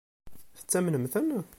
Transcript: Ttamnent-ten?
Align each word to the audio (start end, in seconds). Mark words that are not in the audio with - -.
Ttamnent-ten? 0.59 1.31